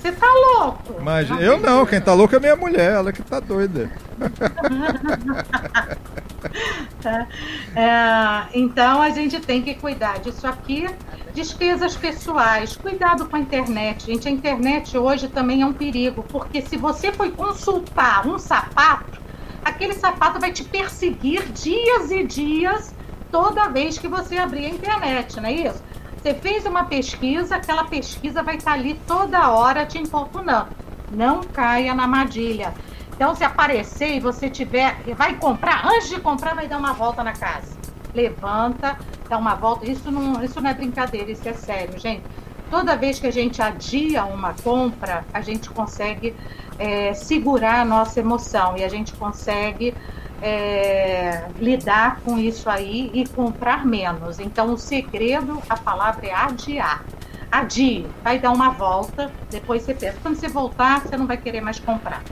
Você 0.01 0.13
tá 0.13 0.27
louco? 0.27 1.03
Mas 1.03 1.29
não 1.29 1.41
eu 1.41 1.61
não, 1.61 1.85
quem 1.85 2.01
tá 2.01 2.15
louco 2.15 2.35
é 2.35 2.41
minha 2.41 2.57
mulher, 2.57 2.93
ela 2.93 3.13
que 3.13 3.23
tá 3.23 3.39
doida. 3.39 3.91
é, 7.77 8.45
então 8.55 9.03
a 9.03 9.11
gente 9.11 9.39
tem 9.41 9.61
que 9.61 9.75
cuidar 9.75 10.21
disso 10.21 10.47
aqui. 10.47 10.89
Despesas 11.35 11.97
pessoais, 11.97 12.77
cuidado 12.77 13.29
com 13.29 13.37
a 13.37 13.39
internet, 13.39 14.07
gente. 14.07 14.27
A 14.27 14.31
internet 14.31 14.99
hoje 14.99 15.29
também 15.29 15.63
é 15.63 15.67
um 15.67 15.73
perigo, 15.73 16.25
porque 16.25 16.61
se 16.61 16.77
você 16.77 17.13
foi 17.13 17.31
consultar 17.31 18.27
um 18.27 18.37
sapato, 18.37 19.21
aquele 19.65 19.95
sapato 19.95 20.41
vai 20.41 20.53
te 20.53 20.65
perseguir 20.65 21.47
dias 21.53 22.11
e 22.11 22.25
dias 22.25 22.93
toda 23.31 23.69
vez 23.69 23.97
que 23.97 24.09
você 24.09 24.39
abrir 24.39 24.67
a 24.67 24.71
internet, 24.71 25.41
não 25.41 25.49
é 25.49 25.53
isso? 25.53 25.83
Você 26.17 26.35
fez 26.35 26.67
uma 26.67 26.85
pesquisa, 26.85 27.57
aquela 27.57 27.85
pesquisa 27.85 28.43
vai 28.43 28.57
estar 28.57 28.73
ali 28.73 28.95
toda 29.07 29.51
hora 29.51 29.87
te 29.87 29.99
importunando. 29.99 30.69
Não 31.13 31.43
caia 31.43 31.95
na 31.95 32.03
armadilha. 32.03 32.75
Então, 33.15 33.35
se 33.37 33.45
aparecer 33.45 34.17
e 34.17 34.21
você 34.21 34.51
tiver, 34.51 34.97
vai 35.17 35.37
comprar, 35.37 35.87
antes 35.87 36.09
de 36.09 36.19
comprar, 36.21 36.55
vai 36.55 36.67
dar 36.67 36.79
uma 36.79 36.93
volta 36.93 37.23
na 37.23 37.33
casa. 37.33 37.77
Levanta, 38.13 38.99
dá 39.31 39.39
uma 39.39 39.55
volta. 39.55 39.87
Isso 39.89 40.11
não, 40.11 40.43
isso 40.45 40.61
não 40.61 40.69
é 40.69 40.75
brincadeira, 40.75 41.31
isso 41.31 41.49
é 41.49 41.55
sério, 41.55 41.99
gente. 41.99 42.23
Toda 42.69 42.97
vez 42.97 43.19
que 43.19 43.27
a 43.27 43.33
gente 43.33 43.63
adia 43.63 44.25
uma 44.25 44.53
compra, 44.63 45.25
a 45.33 45.41
gente 45.41 45.71
consegue 45.71 46.35
é, 46.79 47.15
segurar 47.15 47.81
a 47.81 47.85
nossa 47.85 48.21
emoção 48.21 48.77
e 48.77 48.85
a 48.85 48.89
gente 48.89 49.13
consegue 49.15 49.95
é, 50.43 51.49
lidar 51.59 52.21
com 52.21 52.39
isso 52.39 52.69
aí 52.69 53.11
e 53.15 53.27
comprar 53.27 53.87
menos. 53.87 54.39
Então, 54.39 54.73
o 54.73 54.79
segredo, 54.79 55.61
a 55.69 55.77
palavra 55.77 56.27
é 56.27 56.35
adiar. 56.35 57.05
Adie, 57.51 58.07
vai 58.23 58.39
dar 58.39 58.53
uma 58.53 58.71
volta, 58.71 59.33
depois 59.51 59.83
você 59.83 59.95
pensa. 59.95 60.19
Quando 60.23 60.37
você 60.37 60.49
voltar, 60.49 61.01
você 61.01 61.17
não 61.17 61.27
vai 61.27 61.37
querer 61.37 61.61
mais 61.61 61.81
comprar. 61.81 62.23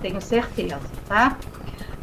Tenho 0.00 0.20
certeza, 0.20 0.80
tá? 1.06 1.36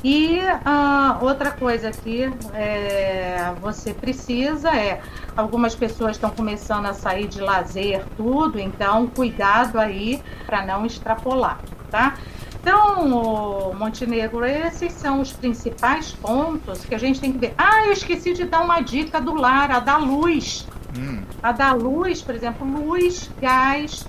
E 0.04 0.40
uh, 0.40 1.24
outra 1.26 1.52
coisa 1.52 1.92
que 1.92 2.32
é, 2.54 3.54
você 3.60 3.94
precisa 3.94 4.70
é, 4.74 5.02
algumas 5.36 5.76
pessoas 5.76 6.12
estão 6.12 6.30
começando 6.30 6.86
a 6.86 6.94
sair 6.94 7.28
de 7.28 7.42
lazer, 7.42 8.06
tudo, 8.16 8.60
então 8.60 9.08
cuidado 9.08 9.78
aí 9.78 10.22
para 10.46 10.66
não 10.66 10.86
extrapolar, 10.86 11.60
tá? 11.92 12.16
Então, 12.62 13.74
Montenegro, 13.74 14.46
esses 14.46 14.92
são 14.94 15.22
os 15.22 15.32
principais 15.32 16.12
pontos 16.12 16.84
que 16.84 16.94
a 16.94 16.98
gente 16.98 17.20
tem 17.20 17.32
que 17.32 17.38
ver. 17.38 17.54
Ah, 17.58 17.86
eu 17.86 17.94
esqueci 17.94 18.34
de 18.34 18.44
dar 18.44 18.62
uma 18.62 18.82
dica 18.82 19.20
do 19.20 19.34
lar, 19.34 19.72
a 19.72 19.80
da 19.80 19.98
luz. 19.98 20.68
Hum. 20.98 21.24
A 21.42 21.52
da 21.54 21.72
luz, 21.72 22.22
por 22.22 22.36
exemplo, 22.36 22.68
luz, 22.68 23.32
gás, 23.40 24.06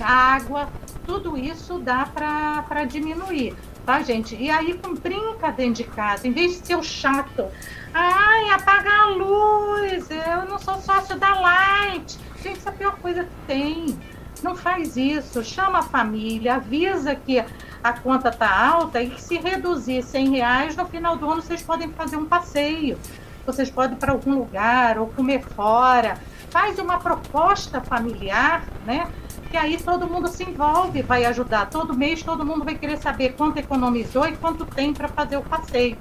água, 0.00 0.68
tudo 1.06 1.36
isso 1.36 1.78
dá 1.78 2.06
para 2.06 2.84
diminuir, 2.84 3.54
tá, 3.84 4.02
gente? 4.02 4.34
E 4.34 4.50
aí, 4.50 4.74
com 4.74 4.94
brinca 4.94 5.50
dentro 5.50 5.74
de 5.74 5.84
casa, 5.84 6.26
em 6.26 6.32
vez 6.32 6.60
de 6.60 6.66
ser 6.66 6.76
o 6.76 6.82
chato, 6.82 7.46
ai, 7.92 8.50
apaga 8.50 8.90
a 8.90 9.06
luz, 9.10 10.08
eu 10.10 10.48
não 10.48 10.58
sou 10.58 10.76
sócio 10.80 11.16
da 11.18 11.38
Light. 11.38 12.18
Gente, 12.42 12.58
isso 12.58 12.68
é 12.68 12.72
a 12.72 12.74
pior 12.74 12.96
coisa 12.96 13.24
que 13.24 13.46
tem. 13.46 13.98
Não 14.42 14.54
faz 14.54 14.96
isso, 14.96 15.42
chama 15.42 15.78
a 15.78 15.82
família, 15.82 16.56
avisa 16.56 17.14
que 17.14 17.42
a 17.82 17.92
conta 17.92 18.28
está 18.28 18.50
alta 18.50 19.02
e 19.02 19.10
que 19.10 19.22
se 19.22 19.38
reduzir 19.38 20.02
100 20.02 20.30
reais, 20.30 20.76
no 20.76 20.86
final 20.86 21.16
do 21.16 21.30
ano 21.30 21.40
vocês 21.40 21.62
podem 21.62 21.90
fazer 21.92 22.16
um 22.16 22.26
passeio, 22.26 22.98
vocês 23.46 23.70
podem 23.70 23.96
ir 23.96 24.00
para 24.00 24.12
algum 24.12 24.38
lugar 24.38 24.98
ou 24.98 25.06
comer 25.06 25.42
fora. 25.42 26.18
Faz 26.50 26.78
uma 26.78 26.98
proposta 26.98 27.80
familiar, 27.80 28.64
né? 28.86 29.08
Que 29.54 29.58
aí 29.58 29.78
todo 29.78 30.08
mundo 30.08 30.26
se 30.26 30.42
envolve, 30.42 31.00
vai 31.02 31.24
ajudar. 31.26 31.70
Todo 31.70 31.96
mês 31.96 32.20
todo 32.24 32.44
mundo 32.44 32.64
vai 32.64 32.74
querer 32.74 32.98
saber 32.98 33.34
quanto 33.34 33.56
economizou 33.56 34.26
e 34.26 34.32
quanto 34.32 34.66
tem 34.66 34.92
para 34.92 35.06
fazer 35.06 35.36
o 35.36 35.42
passeio. 35.42 35.96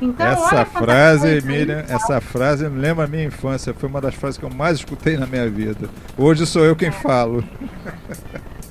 Então, 0.00 0.26
essa 0.26 0.64
frase, 0.64 1.42
Miriam, 1.42 1.84
essa 1.90 2.22
frase 2.22 2.66
me 2.70 2.80
lembra 2.80 3.04
a 3.04 3.06
minha 3.06 3.24
infância. 3.24 3.74
Foi 3.74 3.86
uma 3.86 4.00
das 4.00 4.14
frases 4.14 4.38
que 4.38 4.46
eu 4.46 4.48
mais 4.48 4.78
escutei 4.78 5.18
na 5.18 5.26
minha 5.26 5.46
vida. 5.46 5.90
Hoje 6.16 6.46
sou 6.46 6.64
eu 6.64 6.74
quem 6.74 6.88
é. 6.88 6.90
falo. 6.90 7.44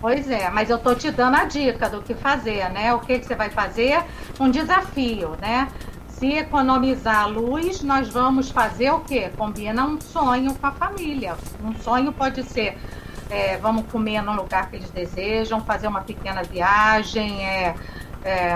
Pois 0.01 0.27
é, 0.27 0.50
mas 0.50 0.72
eu 0.72 0.79
tô 0.79 0.96
te 0.96 1.12
dando 1.12 1.36
a 1.36 1.46
dica 1.46 1.88
do 1.88 2.01
que 2.01 2.15
fazer, 2.15 2.67
né? 2.72 2.96
O 2.96 3.01
que, 3.01 3.20
que 3.20 3.27
você 3.27 3.36
vai 3.36 3.51
fazer? 3.51 4.03
Um 4.39 4.50
desafio, 4.50 5.36
né? 5.39 5.67
Se 6.08 6.34
economizar 6.34 7.22
a 7.22 7.25
luz, 7.27 7.84
nós 7.84 8.10
vamos 8.10 8.50
fazer 8.50 8.89
o 8.89 9.01
quê? 9.01 9.29
Combina 9.38 9.86
um 9.86 10.01
sonho 10.01 10.55
com 10.55 10.65
a 10.65 10.72
família. 10.72 11.36
Um 11.63 11.75
sonho 11.75 12.12
pode 12.12 12.41
ser 12.41 12.75
é, 13.29 13.58
vamos 13.58 13.86
comer 13.91 14.22
no 14.22 14.34
lugar 14.34 14.70
que 14.70 14.77
eles 14.77 14.89
desejam, 14.89 15.62
fazer 15.62 15.88
uma 15.88 16.01
pequena 16.01 16.44
viagem. 16.44 17.46
É, 17.46 17.75
é, 18.24 18.53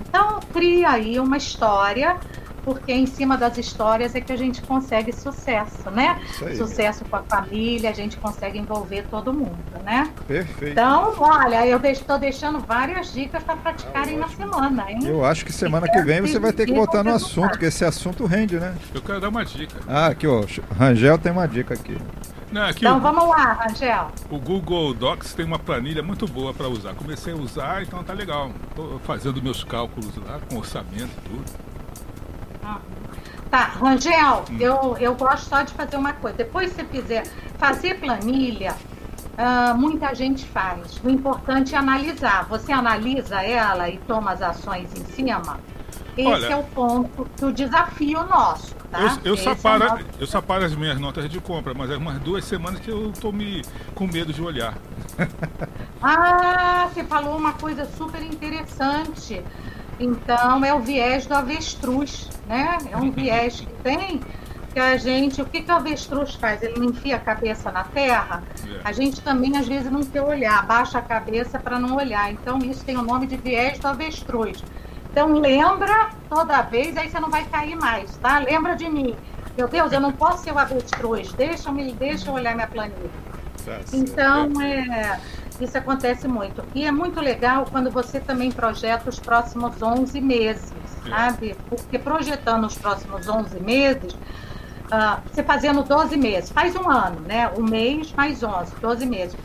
então, 0.00 0.40
cria 0.52 0.90
aí 0.90 1.18
uma 1.18 1.36
história 1.36 2.18
porque 2.68 2.92
em 2.92 3.06
cima 3.06 3.38
das 3.38 3.56
histórias 3.56 4.14
é 4.14 4.20
que 4.20 4.30
a 4.30 4.36
gente 4.36 4.60
consegue 4.60 5.10
sucesso, 5.10 5.90
né? 5.90 6.20
Sucesso 6.54 7.02
com 7.06 7.16
a 7.16 7.22
família, 7.22 7.88
a 7.88 7.94
gente 7.94 8.18
consegue 8.18 8.58
envolver 8.58 9.06
todo 9.10 9.32
mundo, 9.32 9.56
né? 9.82 10.12
Perfeito. 10.26 10.72
Então, 10.72 11.14
olha, 11.18 11.66
eu 11.66 11.80
estou 11.82 12.18
deixando 12.18 12.58
várias 12.58 13.10
dicas 13.14 13.42
para 13.42 13.56
praticarem 13.56 14.16
ah, 14.16 14.20
na 14.20 14.28
semana, 14.28 14.84
hein? 14.90 14.98
Eu 15.02 15.24
acho 15.24 15.46
que 15.46 15.52
semana 15.52 15.88
que 15.88 16.02
vem 16.02 16.20
você 16.20 16.38
vai 16.38 16.52
ter 16.52 16.66
que 16.66 16.74
voltar 16.74 17.02
no 17.02 17.14
assunto, 17.14 17.58
que 17.58 17.64
esse 17.64 17.86
assunto 17.86 18.26
rende, 18.26 18.60
né? 18.60 18.76
Eu 18.94 19.00
quero 19.00 19.18
dar 19.18 19.30
uma 19.30 19.46
dica. 19.46 19.80
Ah, 19.88 20.08
aqui, 20.08 20.26
ó. 20.26 20.44
Rangel 20.78 21.16
tem 21.16 21.32
uma 21.32 21.48
dica 21.48 21.72
aqui. 21.72 21.96
Não, 22.52 22.66
aqui 22.66 22.80
então 22.80 22.98
o, 22.98 23.00
vamos 23.00 23.26
lá, 23.28 23.54
Rangel. 23.54 24.10
O 24.28 24.38
Google 24.38 24.92
Docs 24.92 25.32
tem 25.32 25.46
uma 25.46 25.58
planilha 25.58 26.02
muito 26.02 26.28
boa 26.28 26.52
para 26.52 26.68
usar. 26.68 26.92
Comecei 26.94 27.32
a 27.32 27.36
usar, 27.36 27.82
então 27.82 28.04
tá 28.04 28.12
legal. 28.12 28.50
Estou 28.68 28.98
fazendo 29.00 29.42
meus 29.42 29.64
cálculos 29.64 30.14
lá, 30.18 30.38
com 30.50 30.58
orçamento 30.58 31.10
e 31.24 31.28
tudo. 31.30 31.68
Tá, 33.50 33.64
Rangel, 33.64 34.44
hum. 34.50 34.56
eu, 34.60 34.96
eu 34.98 35.14
gosto 35.14 35.48
só 35.48 35.62
de 35.62 35.72
fazer 35.72 35.96
uma 35.96 36.12
coisa. 36.12 36.36
Depois, 36.36 36.70
se 36.70 36.76
você 36.76 36.84
fizer 36.84 37.26
fazer 37.58 37.94
planilha, 37.98 38.76
uh, 39.38 39.76
muita 39.76 40.14
gente 40.14 40.44
faz. 40.46 41.00
O 41.02 41.08
importante 41.08 41.74
é 41.74 41.78
analisar. 41.78 42.44
Você 42.44 42.72
analisa 42.72 43.42
ela 43.42 43.88
e 43.88 43.98
toma 43.98 44.32
as 44.32 44.42
ações 44.42 44.90
em 44.94 45.04
cima. 45.06 45.58
Esse 46.16 46.28
Olha, 46.28 46.46
é 46.46 46.56
o 46.56 46.64
ponto 46.64 47.28
do 47.38 47.52
desafio 47.52 48.24
nosso. 48.24 48.74
Tá? 48.90 49.18
Eu, 49.24 49.32
eu, 49.32 49.36
separo, 49.36 49.84
é 49.84 49.88
nosso... 49.88 50.04
eu 50.18 50.26
separo 50.26 50.64
as 50.64 50.74
minhas 50.74 50.98
notas 50.98 51.28
de 51.28 51.40
compra, 51.40 51.74
mas 51.74 51.90
é 51.90 51.96
umas 51.96 52.18
duas 52.18 52.44
semanas 52.44 52.80
que 52.80 52.90
eu 52.90 53.12
tô 53.12 53.30
me 53.30 53.62
com 53.94 54.06
medo 54.06 54.32
de 54.32 54.42
olhar. 54.42 54.74
ah, 56.02 56.88
você 56.92 57.04
falou 57.04 57.36
uma 57.36 57.52
coisa 57.52 57.84
super 57.96 58.22
interessante. 58.22 59.44
Então 59.98 60.64
é 60.64 60.72
o 60.72 60.80
viés 60.80 61.26
do 61.26 61.34
avestruz, 61.34 62.28
né? 62.46 62.78
É 62.90 62.96
um 62.96 63.10
viés 63.10 63.60
que 63.60 63.72
tem 63.82 64.20
que 64.72 64.78
a 64.78 64.96
gente, 64.96 65.40
o 65.40 65.46
que, 65.46 65.62
que 65.62 65.72
o 65.72 65.74
avestruz 65.74 66.34
faz? 66.34 66.62
Ele 66.62 66.78
não 66.78 66.90
enfia 66.90 67.16
a 67.16 67.18
cabeça 67.18 67.72
na 67.72 67.84
terra? 67.84 68.42
É. 68.64 68.80
A 68.84 68.92
gente 68.92 69.20
também 69.20 69.56
às 69.56 69.66
vezes 69.66 69.90
não 69.90 70.04
quer 70.04 70.22
olhar, 70.22 70.64
baixa 70.66 70.98
a 70.98 71.02
cabeça 71.02 71.58
para 71.58 71.78
não 71.78 71.96
olhar. 71.96 72.30
Então 72.30 72.58
isso 72.58 72.84
tem 72.84 72.96
o 72.96 73.02
nome 73.02 73.26
de 73.26 73.36
viés 73.36 73.78
do 73.78 73.88
avestruz. 73.88 74.62
Então 75.10 75.32
lembra 75.32 76.10
toda 76.28 76.62
vez, 76.62 76.96
aí 76.96 77.10
você 77.10 77.18
não 77.18 77.30
vai 77.30 77.44
cair 77.46 77.76
mais, 77.76 78.16
tá? 78.18 78.38
Lembra 78.38 78.76
de 78.76 78.88
mim. 78.88 79.16
Meu 79.56 79.66
Deus, 79.66 79.90
eu 79.90 80.00
não 80.00 80.12
posso 80.12 80.44
ser 80.44 80.52
o 80.52 80.58
avestruz. 80.58 81.32
Deixa, 81.32 81.72
me, 81.72 81.92
deixa 81.92 82.28
eu 82.28 82.34
olhar 82.34 82.54
minha 82.54 82.68
planilha. 82.68 83.10
Tá 83.64 83.80
então, 83.92 84.62
é, 84.62 85.20
isso 85.60 85.76
acontece 85.76 86.28
muito. 86.28 86.62
E 86.74 86.84
é 86.84 86.92
muito 86.92 87.20
legal 87.20 87.66
quando 87.70 87.90
você 87.90 88.20
também 88.20 88.50
projeta 88.50 89.08
os 89.08 89.18
próximos 89.18 89.82
11 89.82 90.20
meses, 90.20 90.72
sabe? 91.08 91.56
Porque 91.68 91.98
projetando 91.98 92.66
os 92.66 92.76
próximos 92.76 93.28
11 93.28 93.60
meses, 93.60 94.12
uh, 94.12 95.20
você 95.30 95.42
fazendo 95.42 95.82
12 95.82 96.16
meses, 96.16 96.50
faz 96.50 96.74
um 96.76 96.88
ano, 96.88 97.20
né? 97.20 97.50
Um 97.56 97.62
mês 97.62 98.12
mais 98.16 98.42
11, 98.42 98.74
12 98.80 99.06
meses. 99.06 99.36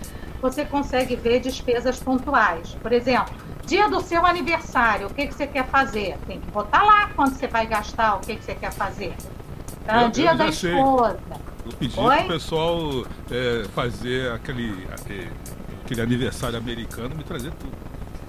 Você 0.41 0.65
consegue 0.65 1.15
ver 1.15 1.39
despesas 1.39 1.99
pontuais. 1.99 2.75
Por 2.81 2.91
exemplo, 2.91 3.33
dia 3.65 3.89
do 3.89 4.01
seu 4.01 4.25
aniversário, 4.25 5.07
o 5.07 5.13
que, 5.13 5.27
que 5.27 5.33
você 5.33 5.47
quer 5.47 5.65
fazer? 5.67 6.17
Tem 6.27 6.39
que 6.39 6.51
botar 6.51 6.83
lá 6.83 7.09
quando 7.15 7.35
você 7.35 7.47
vai 7.47 7.65
gastar, 7.65 8.15
o 8.15 8.19
que, 8.19 8.35
que 8.35 8.43
você 8.43 8.55
quer 8.55 8.71
fazer. 8.71 9.15
Eu, 9.87 10.09
dia 10.09 10.33
da 10.33 10.47
esposa. 10.47 11.19
Eu 11.65 11.71
pedi 11.73 11.97
o 11.97 12.27
pessoal 12.27 13.05
é, 13.31 13.65
fazer 13.73 14.31
aquele, 14.31 14.85
aquele 14.91 15.31
aquele 15.83 16.01
aniversário 16.01 16.57
americano, 16.57 17.15
me 17.15 17.23
trazer 17.23 17.51
tudo. 17.51 17.73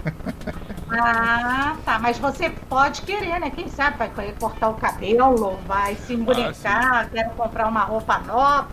Ah, 0.87 1.75
tá. 1.83 1.97
Mas 1.97 2.19
você 2.19 2.51
pode 2.69 3.01
querer, 3.01 3.39
né? 3.39 3.49
Quem 3.49 3.67
sabe 3.67 3.97
vai 3.97 4.31
cortar 4.39 4.69
o 4.69 4.75
cabelo, 4.75 5.57
vai 5.67 5.95
se 5.95 6.13
embonicar, 6.13 6.93
ah, 6.93 7.05
quer 7.05 7.33
comprar 7.35 7.67
uma 7.67 7.83
roupa 7.83 8.19
nova. 8.19 8.67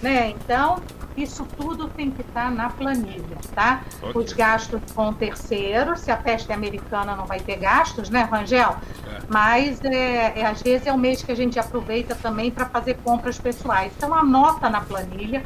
Né? 0.00 0.30
Então, 0.30 0.80
isso 1.14 1.46
tudo 1.56 1.88
tem 1.88 2.10
que 2.10 2.22
estar 2.22 2.44
tá 2.44 2.50
na 2.50 2.70
planilha, 2.70 3.36
tá? 3.54 3.82
Okay. 4.00 4.22
Os 4.22 4.32
gastos 4.32 4.80
com 4.94 5.12
terceiros, 5.12 6.00
se 6.00 6.10
a 6.10 6.16
peste 6.16 6.52
americana 6.52 7.14
não 7.14 7.26
vai 7.26 7.40
ter 7.40 7.56
gastos, 7.56 8.08
né, 8.08 8.22
Rangel? 8.22 8.76
É. 9.06 9.18
Mas 9.28 9.84
é, 9.84 10.40
é, 10.40 10.46
às 10.46 10.62
vezes 10.62 10.86
é 10.86 10.92
o 10.92 10.98
mês 10.98 11.22
que 11.22 11.30
a 11.30 11.36
gente 11.36 11.58
aproveita 11.58 12.14
também 12.14 12.50
para 12.50 12.64
fazer 12.66 12.94
compras 13.04 13.38
pessoais. 13.38 13.92
Então 13.96 14.14
anota 14.14 14.70
na 14.70 14.80
planilha 14.80 15.44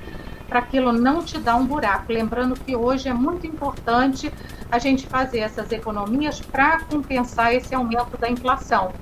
para 0.53 0.59
aquilo 0.59 0.93
não 0.93 1.25
te 1.25 1.39
dar 1.39 1.57
um 1.57 1.65
buraco. 1.65 2.13
Lembrando 2.13 2.55
que 2.61 2.77
hoje 2.77 3.09
é 3.09 3.15
muito 3.15 3.47
importante 3.47 4.31
a 4.71 4.79
gente 4.79 5.07
fazer 5.07 5.39
essas 5.39 5.73
economias 5.73 6.43
para 6.43 6.81
compensar 6.81 7.55
esse 7.55 7.75
aumento 7.75 8.19
da 8.19 8.29
inflação 8.29 8.93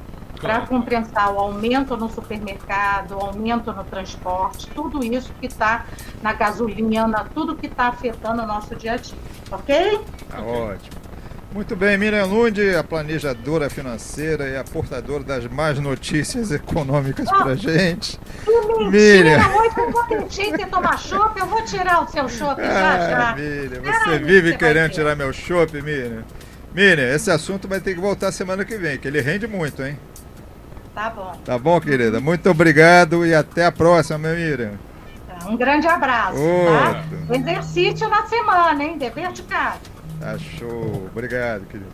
para 0.40 0.62
compensar 0.62 1.34
o 1.34 1.38
aumento 1.38 1.98
no 1.98 2.08
supermercado, 2.08 3.12
o 3.12 3.20
aumento 3.20 3.70
no 3.74 3.84
transporte, 3.84 4.66
tudo 4.68 5.04
isso 5.04 5.30
que 5.38 5.46
está 5.46 5.84
na 6.22 6.32
gasolina, 6.32 7.26
tudo 7.34 7.54
que 7.54 7.66
está 7.66 7.88
afetando 7.88 8.42
o 8.42 8.46
nosso 8.46 8.74
dia 8.74 8.94
a 8.94 8.96
dia. 8.96 9.18
Ok? 9.50 10.00
Tá 10.30 10.40
ótimo. 10.40 10.99
Muito 11.52 11.74
bem, 11.74 11.98
Miriam 11.98 12.26
Lund, 12.26 12.76
a 12.76 12.84
planejadora 12.84 13.68
financeira 13.68 14.48
e 14.48 14.56
a 14.56 14.62
portadora 14.62 15.24
das 15.24 15.46
mais 15.48 15.80
notícias 15.80 16.52
econômicas 16.52 17.26
oh, 17.28 17.42
para 17.42 17.56
gente. 17.56 18.20
Miriam! 18.88 19.40
Hoje 19.56 19.74
eu 19.76 19.90
vou 19.90 20.04
ter 20.04 20.66
tomar 20.68 20.96
chopp, 20.96 21.40
eu 21.40 21.46
vou 21.46 21.64
tirar 21.64 22.04
o 22.04 22.08
seu 22.08 22.28
chopp 22.28 22.60
ah, 22.62 22.72
já 22.72 23.10
já. 23.10 23.34
Miriam, 23.34 23.82
você 23.82 24.18
vive 24.20 24.52
você 24.52 24.58
querendo 24.58 24.92
tirar 24.92 25.16
meu 25.16 25.32
chopp, 25.32 25.72
Miriam. 25.82 26.22
Miriam, 26.72 27.12
esse 27.12 27.32
assunto 27.32 27.66
vai 27.66 27.80
ter 27.80 27.94
que 27.94 28.00
voltar 28.00 28.30
semana 28.30 28.64
que 28.64 28.76
vem, 28.76 28.96
que 28.96 29.08
ele 29.08 29.20
rende 29.20 29.48
muito, 29.48 29.82
hein? 29.82 29.98
Tá 30.94 31.10
bom. 31.10 31.32
Tá 31.44 31.58
bom, 31.58 31.80
querida? 31.80 32.20
Muito 32.20 32.48
obrigado 32.48 33.26
e 33.26 33.34
até 33.34 33.64
a 33.66 33.72
próxima, 33.72 34.18
Miriam. 34.18 34.74
Tá, 35.26 35.48
um 35.48 35.56
grande 35.56 35.88
abraço. 35.88 36.38
Tá? 36.38 37.34
Exercício 37.34 38.08
na 38.08 38.24
semana, 38.26 38.84
hein? 38.84 38.96
Dever 38.96 39.32
de 39.32 39.42
casa. 39.42 39.89
Tá 40.20 40.38
show. 40.38 41.08
Obrigado, 41.10 41.64
querido. 41.64 41.90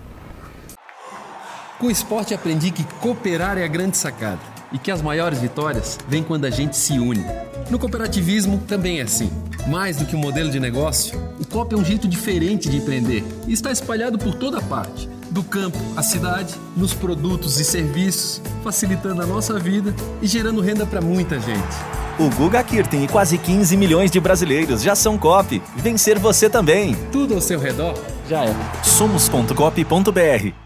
Com 1.79 1.87
o 1.87 1.91
esporte 1.91 2.35
aprendi 2.35 2.73
que 2.73 2.83
cooperar 3.01 3.57
é 3.57 3.65
a 3.65 3.69
grande 3.69 3.97
sacada 3.97 4.41
e 4.73 4.79
que 4.79 4.91
as 4.91 5.01
maiores 5.01 5.39
vitórias 5.39 5.97
vêm 6.09 6.25
quando 6.25 6.45
a 6.45 6.51
gente 6.51 6.77
se 6.77 6.99
une. 6.99 7.25
No 7.71 7.79
cooperativismo 7.79 8.59
também 8.67 8.99
é 8.99 9.03
assim. 9.03 9.31
Mais 9.69 9.97
do 9.97 10.07
que 10.07 10.17
um 10.17 10.19
modelo 10.19 10.51
de 10.51 10.59
negócio, 10.59 11.17
o 11.39 11.47
COP 11.47 11.75
é 11.75 11.79
um 11.79 11.85
jeito 11.85 12.09
diferente 12.09 12.69
de 12.69 12.79
empreender 12.79 13.23
e 13.47 13.53
está 13.53 13.71
espalhado 13.71 14.19
por 14.19 14.35
toda 14.35 14.61
parte 14.61 15.09
do 15.31 15.45
campo 15.45 15.79
à 15.97 16.03
cidade, 16.03 16.55
nos 16.77 16.95
produtos 16.95 17.61
e 17.61 17.65
serviços, 17.65 18.41
facilitando 18.65 19.23
a 19.23 19.27
nossa 19.27 19.59
vida 19.59 19.95
e 20.23 20.27
gerando 20.27 20.61
renda 20.61 20.87
para 20.87 21.01
muita 21.01 21.39
gente. 21.39 21.77
O 22.19 22.31
Guga 22.31 22.65
Kirten 22.65 23.05
e 23.05 23.09
quase 23.09 23.37
15 23.37 23.77
milhões 23.77 24.11
de 24.11 24.19
brasileiros 24.19 24.83
já 24.83 24.95
são 24.95 25.19
COP. 25.19 25.63
Vencer 25.77 26.19
você 26.19 26.49
também. 26.49 26.97
Tudo 27.13 27.35
ao 27.35 27.41
seu 27.41 27.61
redor 27.61 27.95
já 28.29 28.45
é. 28.45 28.55
Somos.cop.br 28.83 30.66